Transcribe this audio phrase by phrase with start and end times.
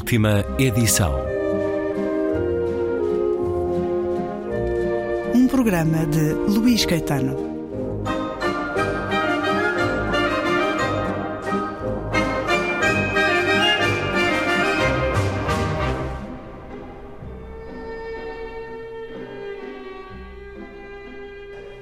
[0.00, 1.14] Última edição.
[5.34, 7.36] Um programa de Luís Caetano.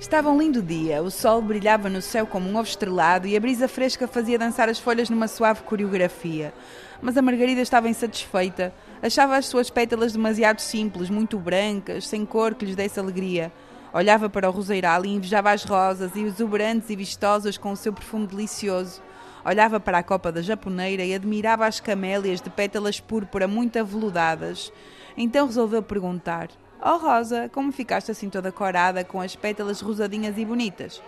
[0.01, 3.41] Estava um lindo dia, o sol brilhava no céu como um ovo estrelado e a
[3.41, 6.53] brisa fresca fazia dançar as folhas numa suave coreografia.
[7.01, 8.75] Mas a Margarida estava insatisfeita.
[9.01, 13.53] Achava as suas pétalas demasiado simples, muito brancas, sem cor que lhes desse alegria.
[13.93, 18.27] Olhava para o roseiral e invejava as rosas exuberantes e vistosas com o seu perfume
[18.27, 19.01] delicioso.
[19.45, 24.73] Olhava para a copa da japoneira e admirava as camélias de pétalas púrpura muito aveludadas.
[25.17, 26.49] Então resolveu perguntar:
[26.83, 31.01] Oh Rosa, como ficaste assim toda corada, com as pétalas rosadinhas e bonitas?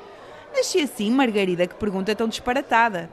[0.54, 3.10] Nasci assim, Margarida, que pergunta tão disparatada.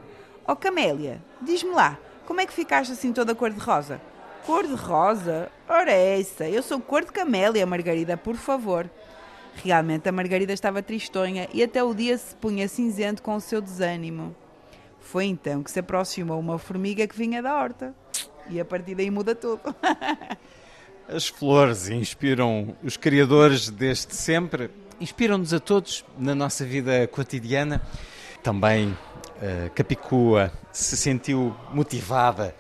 [0.48, 4.02] Oh Camélia, diz-me lá, como é que ficaste assim toda cor-de-rosa?
[4.46, 5.50] Cor-de-rosa?
[5.68, 8.90] Ora é essa, eu sou cor de Camélia, Margarida, por favor.
[9.64, 13.62] Realmente a Margarida estava tristonha e até o dia se punha cinzento com o seu
[13.62, 14.36] desânimo.
[15.00, 17.96] Foi então que se aproximou uma formiga que vinha da horta.
[18.50, 19.62] E a partir daí muda tudo.
[21.08, 27.82] As flores inspiram os criadores desde sempre, inspiram-nos a todos na nossa vida cotidiana.
[28.44, 28.96] Também
[29.42, 32.56] uh, Capicua se sentiu motivada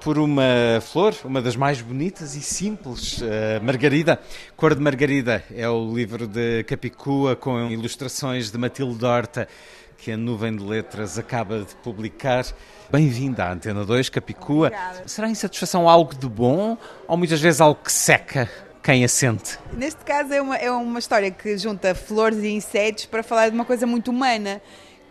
[0.00, 0.42] por uma
[0.82, 4.20] flor, uma das mais bonitas e simples, uh, Margarida.
[4.56, 9.48] Cor de Margarida é o livro de Capicua com ilustrações de Matilde Horta
[9.96, 12.44] que a Nuvem de Letras acaba de publicar.
[12.90, 14.66] Bem-vinda à Antena 2, Capicua.
[14.66, 15.08] Obrigada.
[15.08, 16.76] Será a insatisfação algo de bom
[17.08, 18.50] ou muitas vezes algo que seca
[18.82, 19.58] quem a sente?
[19.72, 23.54] Neste caso é uma, é uma história que junta flores e insetos para falar de
[23.54, 24.60] uma coisa muito humana,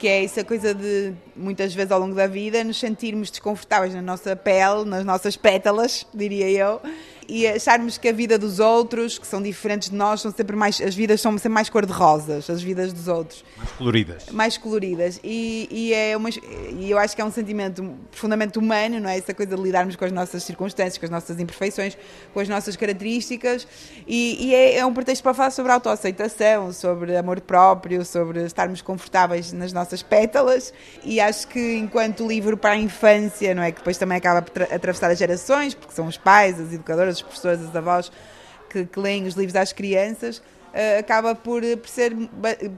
[0.03, 4.01] que é essa coisa de, muitas vezes ao longo da vida, nos sentirmos desconfortáveis na
[4.01, 6.81] nossa pele, nas nossas pétalas, diria eu,
[7.27, 10.79] e acharmos que a vida dos outros, que são diferentes de nós, são sempre mais,
[10.81, 14.25] as vidas são sempre mais cor-de-rosas, as vidas dos outros Mais coloridas.
[14.31, 18.99] mais coloridas e, e é uma, e eu acho que é um sentimento profundamente humano,
[18.99, 19.17] não é?
[19.17, 21.97] Essa coisa de lidarmos com as nossas circunstâncias, com as nossas imperfeições,
[22.33, 23.67] com as nossas características
[24.07, 28.81] e, e é, é um pretexto para falar sobre autoaceitação, sobre amor próprio, sobre estarmos
[28.81, 30.73] confortáveis nas nossas pétalas
[31.03, 33.71] e acho que enquanto livro para a infância, não é?
[33.71, 37.12] Que depois também acaba por tra- atravessar as gerações, porque são os pais, as educadoras,
[37.21, 38.11] professores, as avós
[38.69, 40.41] que, que leem os livros às crianças,
[40.99, 42.15] acaba por, por ser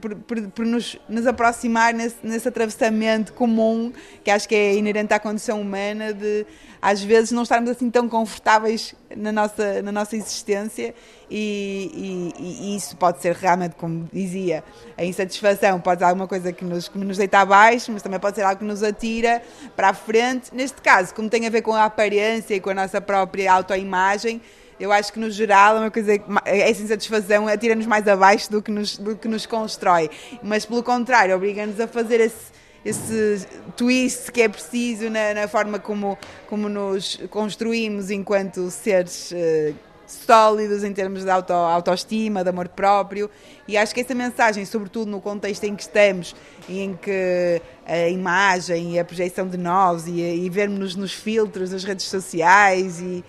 [0.00, 3.92] por- por nos, nos aproximar nesse, nesse atravessamento comum
[4.22, 6.44] que acho que é inerente à condição humana de
[6.80, 10.94] às vezes não estarmos assim tão confortáveis na nossa, na nossa existência
[11.30, 14.62] e, e- e isso pode ser realmente, como dizia,
[14.96, 18.36] a insatisfação pode ser alguma coisa que nos, que nos deita abaixo, mas também pode
[18.36, 19.42] ser algo que nos atira
[19.74, 20.54] para a frente.
[20.54, 24.40] Neste caso, como tem a ver com a aparência e com a nossa própria autoimagem,
[24.78, 26.12] eu acho que no geral é uma coisa
[26.44, 30.10] essa insatisfação atira-nos mais abaixo do que nos, do que nos constrói.
[30.42, 32.52] Mas pelo contrário, obriga-nos a fazer esse,
[32.84, 39.72] esse twist que é preciso na, na forma como, como nos construímos enquanto seres eh,
[40.06, 43.30] sólidos em termos de auto, autoestima, de amor próprio.
[43.66, 46.34] E acho que essa mensagem, sobretudo no contexto em que estamos
[46.68, 51.70] e em que a imagem e a projeção de nós e, e vermos-nos nos filtros
[51.70, 53.24] das redes sociais e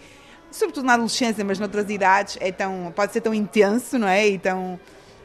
[0.52, 4.28] sobretudo na adolescência, mas noutras idades, é tão, pode ser tão intenso, não é?
[4.28, 4.80] E, tão,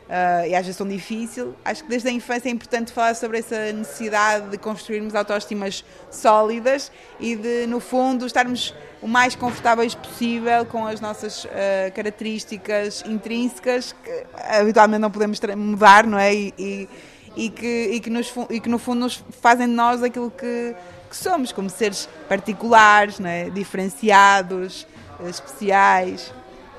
[0.08, 1.54] ah, e às vezes tão difícil.
[1.64, 6.92] Acho que desde a infância é importante falar sobre essa necessidade de construirmos autoestimas sólidas
[7.18, 13.94] e de, no fundo, estarmos o mais confortáveis possível com as nossas ah, características intrínsecas
[14.04, 16.34] que habitualmente não podemos mudar, não é?
[16.34, 16.88] E, e,
[17.34, 20.74] e que, e, que nos, e que no fundo nos fazem de nós aquilo que,
[21.08, 23.48] que somos, como seres particulares, não é?
[23.48, 24.86] diferenciados,
[25.28, 26.32] especiais.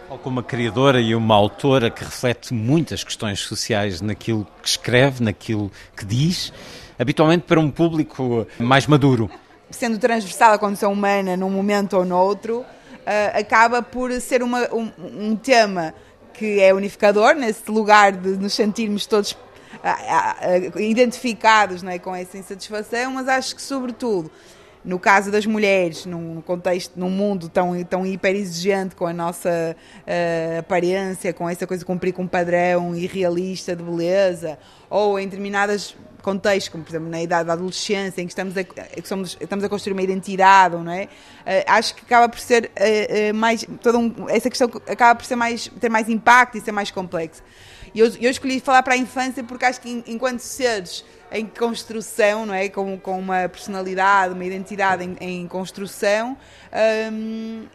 [0.10, 5.72] Como uma criadora e uma autora que reflete muitas questões sociais naquilo que escreve, naquilo
[5.98, 6.54] que diz,
[7.00, 9.30] habitualmente para um público mais maduro.
[9.72, 12.64] Sendo transversal à condição humana num momento ou noutro,
[13.06, 15.96] eh, acaba por ser uma- um, um tema
[16.34, 19.36] que é unificador, nesse lugar de nos sentirmos todos
[19.84, 24.30] ah, ah, ah, identificados não é, com essa insatisfação, mas acho que, sobretudo,
[24.84, 29.76] no caso das mulheres, num contexto, num mundo tão, tão hiper exigente com a nossa
[30.06, 34.58] eh, aparência, com essa coisa de cumprir com um padrão irrealista de beleza,
[34.90, 38.64] ou em determinados contextos, como por exemplo na idade da adolescência, em que estamos a,
[38.64, 41.08] que somos, estamos a construir uma identidade, não é?
[41.46, 45.26] Eh, acho que acaba por ser eh, eh, mais, toda um, essa questão acaba por
[45.26, 47.44] ser mais, ter mais impacto e ser mais complexo.
[47.94, 52.46] E eu, eu escolhi falar para a infância porque acho que enquanto seres em construção,
[52.46, 52.70] não é?
[52.70, 56.38] Com, com uma personalidade, uma identidade em, em construção,
[57.12, 57.66] hum,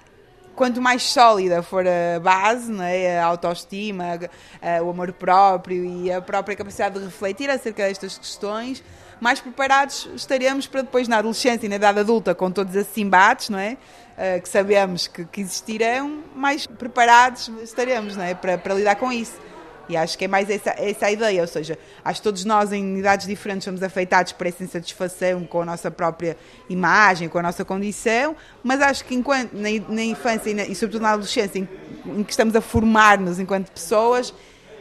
[0.59, 3.21] quanto mais sólida for a base, é?
[3.21, 4.19] a autoestima,
[4.61, 8.83] a, a, o amor próprio e a própria capacidade de refletir acerca destas questões,
[9.21, 13.51] mais preparados estaremos para depois na adolescência e na idade adulta, com todos esses embates,
[13.51, 13.77] não é?
[14.19, 18.35] Uh, que sabemos que, que, existirão, mais preparados estaremos não é?
[18.35, 19.41] para, para lidar com isso.
[19.89, 22.73] E acho que é mais essa, essa a ideia, ou seja, acho que todos nós
[22.73, 26.37] em idades diferentes somos afetados por essa insatisfação com a nossa própria
[26.69, 30.75] imagem, com a nossa condição, mas acho que enquanto na, na infância e, na, e,
[30.75, 31.69] sobretudo na adolescência, em,
[32.07, 34.35] em que estamos a formar-nos enquanto pessoas,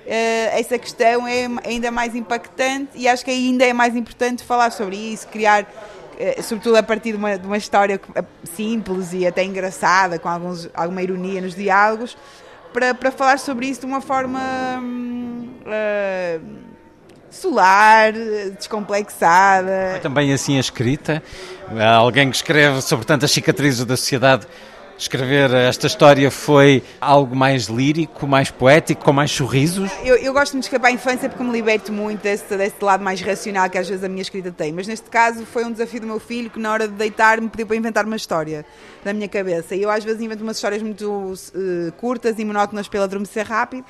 [0.07, 4.71] Uh, essa questão é ainda mais impactante e acho que ainda é mais importante falar
[4.71, 7.99] sobre isso, criar, uh, sobretudo a partir de uma, de uma, história
[8.55, 12.17] simples e até engraçada, com alguns, alguma ironia nos diálogos,
[12.73, 14.39] para, para falar sobre isso de uma forma
[15.65, 16.41] uh,
[17.29, 18.13] solar,
[18.57, 19.99] descomplexada.
[19.99, 21.21] também assim a escrita.
[21.97, 24.47] Alguém que escreve sobre tantas cicatrizes da sociedade
[24.97, 29.91] escrever esta história foi algo mais lírico, mais poético, com mais sorrisos?
[30.03, 33.21] Eu, eu gosto de escrever a infância porque me liberto muito desse, desse lado mais
[33.21, 34.71] racional que às vezes a minha escrita tem.
[34.71, 37.49] Mas neste caso foi um desafio do meu filho que na hora de deitar me
[37.49, 38.65] pediu para inventar uma história
[39.03, 39.75] da minha cabeça.
[39.75, 43.85] E eu às vezes invento umas histórias muito uh, curtas e monótonas pelo adormecer rápido,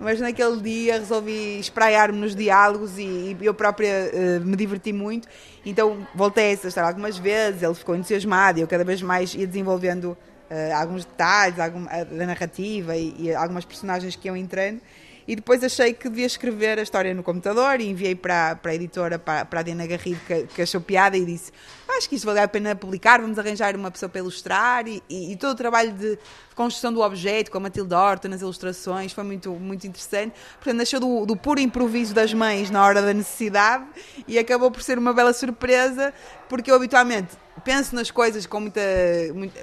[0.00, 5.28] mas naquele dia resolvi espraiar-me nos diálogos e, e eu própria uh, me diverti muito.
[5.66, 9.34] Então voltei a essa história algumas vezes, ele ficou entusiasmado e eu cada vez mais
[9.34, 10.16] ia desenvolvendo
[10.48, 14.80] uh, alguns detalhes algum, da narrativa e, e, algumas personagens que iam entrando.
[15.28, 18.74] E depois achei que devia escrever a história no computador e enviei para, para a
[18.76, 21.50] editora, para, para a Diana Garrido, que, que, achou piada e disse:
[21.88, 24.86] Acho que isto vale a pena publicar, vamos arranjar uma pessoa para ilustrar.
[24.86, 26.16] E, e, e todo o trabalho de
[26.56, 30.34] construção do objeto, com a Matilde Horta nas ilustrações, foi muito, muito interessante.
[30.54, 33.84] Portanto, nasceu do, do puro improviso das mães na hora da necessidade
[34.26, 36.14] e acabou por ser uma bela surpresa,
[36.48, 38.80] porque eu habitualmente penso nas coisas com muita,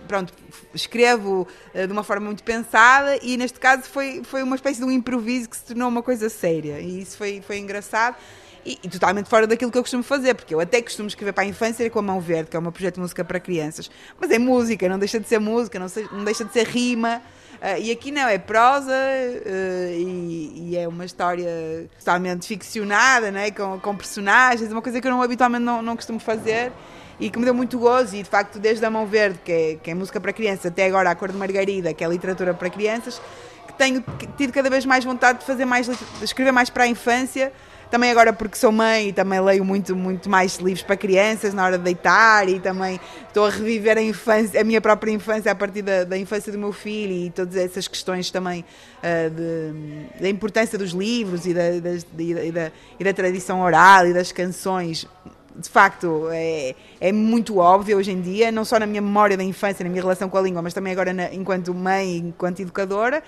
[0.07, 0.33] pronto,
[0.73, 4.85] escrevo uh, de uma forma muito pensada e neste caso foi, foi uma espécie de
[4.85, 8.15] um improviso que se tornou uma coisa séria e isso foi, foi engraçado
[8.65, 11.43] e, e, totalmente fora daquilo que eu costumo fazer, porque eu até costumo escrever para
[11.43, 13.89] a infância com a mão verde, que é um projeto de música para crianças,
[14.19, 17.21] mas é música, não deixa de ser música, não, não deixa de ser rima.
[17.61, 23.51] Uh, e aqui não, é prosa uh, e, e, é uma história totalmente ficcionada, né?
[23.51, 26.73] com, com personagens, uma coisa que eu não, habitualmente não, não costumo fazer
[27.19, 28.15] e que me deu muito gozo.
[28.15, 30.85] E de facto, desde a Mão Verde, que é, que é música para crianças, até
[30.85, 33.21] agora a Cor de Margarida, que é literatura para crianças,
[33.67, 34.03] que tenho
[34.37, 37.53] tido cada vez mais vontade de fazer mais, de escrever mais para a infância.
[37.93, 41.63] Também agora porque sou mãe e também leio muito, muito mais livros para crianças na
[41.63, 45.53] hora de deitar e também estou a reviver a infância, a minha própria infância a
[45.53, 48.65] partir da, da infância do meu filho e todas essas questões também
[48.97, 54.07] uh, de, da importância dos livros e da, da, e da, e da tradição oral
[54.07, 55.07] e das canções
[55.55, 59.43] de facto, é, é muito óbvio hoje em dia, não só na minha memória da
[59.43, 63.23] infância, na minha relação com a língua, mas também agora na, enquanto mãe, enquanto educadora.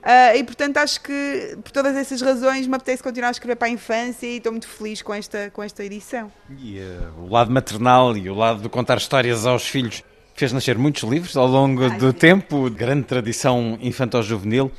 [0.00, 3.68] Uh, e portanto acho que por todas essas razões me apetece continuar a escrever para
[3.68, 6.32] a infância e estou muito feliz com esta, com esta edição.
[6.58, 10.02] E uh, o lado maternal e o lado de contar histórias aos filhos
[10.34, 12.16] fez nascer muitos livros ao longo Ai, do sim.
[12.16, 14.72] tempo, grande tradição infantil-juvenil,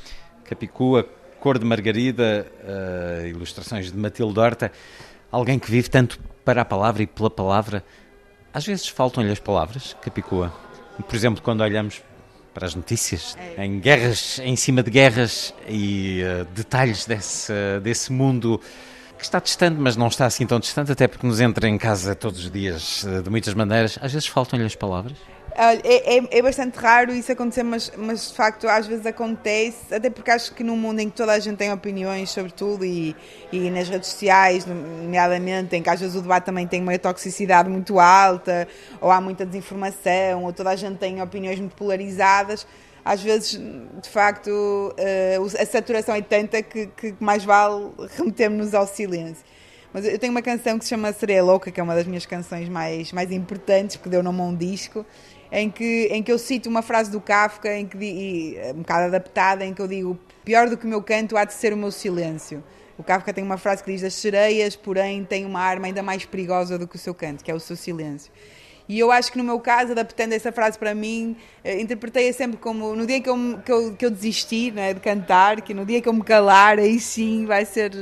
[0.44, 4.72] Capicua, Cor de Margarida, uh, ilustrações de Matilde Horta,
[5.32, 7.82] alguém que vive tanto para a palavra e pela palavra.
[8.52, 10.52] Às vezes faltam-lhe as palavras, Capicua.
[11.08, 12.02] Por exemplo, quando olhamos
[12.52, 13.64] para as notícias, é.
[13.64, 18.60] em guerras, em cima de guerras e uh, detalhes desse, desse mundo
[19.16, 22.14] que está distante, mas não está assim tão distante, até porque nos entra em casa
[22.14, 23.98] todos os dias uh, de muitas maneiras.
[24.02, 25.16] Às vezes faltam-lhe as palavras.
[25.54, 30.08] É, é, é, bastante raro isso acontecer, mas, mas de facto às vezes acontece, até
[30.08, 33.14] porque acho que num mundo em que toda a gente tem opiniões sobre tudo e,
[33.52, 37.68] e nas redes sociais, nomeadamente, em que às vezes o debate também tem uma toxicidade
[37.68, 38.66] muito alta,
[39.00, 42.66] ou há muita desinformação, ou toda a gente tem opiniões muito polarizadas,
[43.04, 43.60] às vezes,
[44.00, 49.44] de facto, eh, a saturação é tanta que, que mais vale remetermos ao silêncio.
[49.92, 52.24] Mas eu tenho uma canção que se chama Sereia Louca, que é uma das minhas
[52.24, 55.04] canções mais, mais importantes, que deu nome a um disco,
[55.52, 59.04] em que, em que eu cito uma frase do Kafka, em que, e, um bocado
[59.04, 61.76] adaptada, em que eu digo: pior do que o meu canto há de ser o
[61.76, 62.64] meu silêncio.
[62.96, 66.24] O Kafka tem uma frase que diz: As sereias, porém, têm uma arma ainda mais
[66.24, 68.32] perigosa do que o seu canto, que é o seu silêncio.
[68.88, 72.56] E eu acho que no meu caso, adaptando essa frase para mim, eh, interpretei-a sempre
[72.56, 75.86] como no dia que eu, que eu, que eu desistir né, de cantar, que no
[75.86, 77.92] dia que eu me calar, aí sim vai ser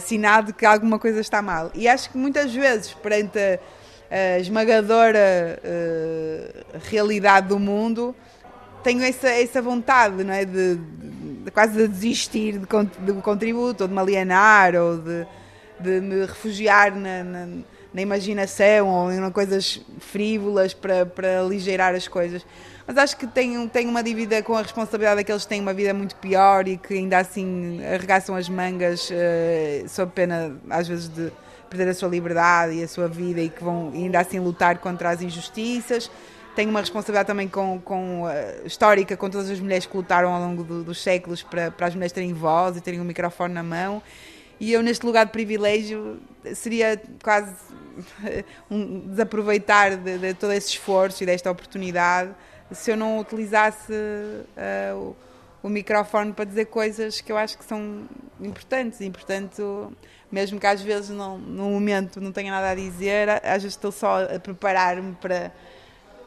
[0.00, 1.70] sinal de que alguma coisa está mal.
[1.74, 3.58] E acho que muitas vezes, perante a,
[4.10, 8.14] a esmagadora uh, realidade do mundo,
[8.82, 10.44] tenho essa, essa vontade não é?
[10.44, 12.66] de, de quase a desistir de,
[13.12, 15.26] do contributo, ou de me alienar, ou de,
[15.80, 17.48] de me refugiar na, na,
[17.92, 22.44] na imaginação, ou em coisas frívolas para, para aligeirar as coisas.
[22.86, 25.94] Mas acho que tenho, tenho uma dívida com a responsabilidade daqueles que têm uma vida
[25.94, 31.32] muito pior e que ainda assim arregaçam as mangas uh, sob pena, às vezes, de
[31.74, 35.10] perder a sua liberdade e a sua vida e que vão ainda assim lutar contra
[35.10, 36.10] as injustiças
[36.54, 38.28] tenho uma responsabilidade também com, com uh,
[38.64, 41.94] histórica com todas as mulheres que lutaram ao longo do, dos séculos para, para as
[41.94, 44.02] mulheres terem voz e terem um microfone na mão.
[44.60, 46.20] E eu, neste lugar de privilégio,
[46.54, 47.52] seria quase
[48.70, 52.30] um desaproveitar de, de, todo esse esforço e desta oportunidade
[52.70, 55.16] se eu não utilizasse uh, o,
[55.64, 58.08] o, microfone para dizer coisas que eu acho que são
[58.40, 59.00] importantes.
[59.00, 59.92] E, portanto,
[60.34, 63.92] mesmo que às vezes não, no momento não tenha nada a dizer, às vezes estou
[63.92, 65.52] só a preparar-me para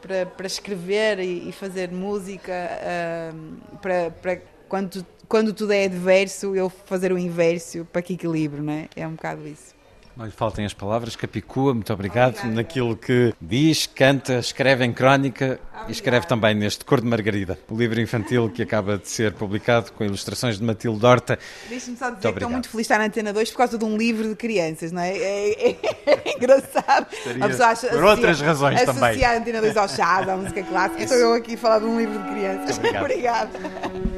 [0.00, 6.54] para, para escrever e, e fazer música, uh, para, para quando, quando tudo é adverso,
[6.54, 8.88] eu fazer o inverso para que equilíbrio, não é?
[8.94, 9.77] É um bocado isso.
[10.18, 12.52] Não lhe faltem as palavras, Capicua, muito obrigado Obrigada.
[12.52, 15.84] naquilo que diz, canta, escreve em crónica Obrigada.
[15.86, 19.92] e escreve também neste Cor de Margarida, o livro infantil que acaba de ser publicado
[19.92, 21.38] com ilustrações de Matilde Horta.
[21.68, 23.84] Deixe-me só dizer que estou muito feliz de estar na Antena 2 por causa de
[23.84, 25.16] um livro de crianças, não é?
[25.16, 27.06] É, é, é engraçado.
[27.12, 29.10] Estaria a pessoa acha, por outras razões associa também.
[29.10, 31.02] Associar a Antena 2 ao chá, à música clássica.
[31.04, 32.76] Estou eu aqui a falar de um livro de crianças.
[33.00, 34.17] Obrigada.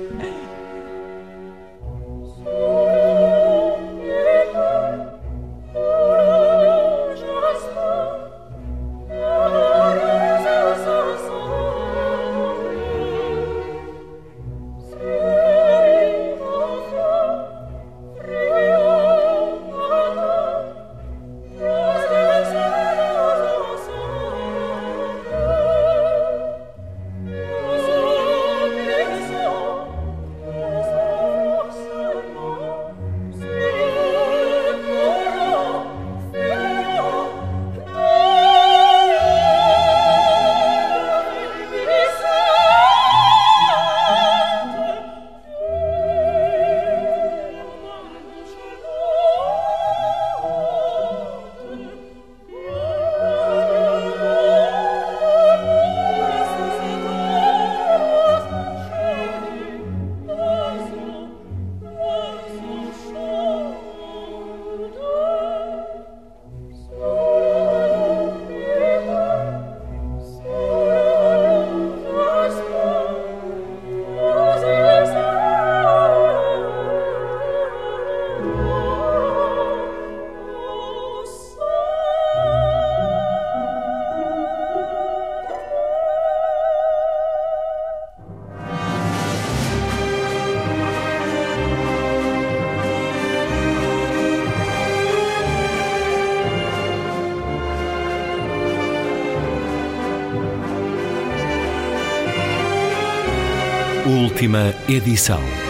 [104.41, 105.70] Última edição.